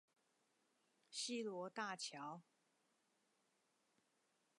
[1.11, 2.41] 西螺大橋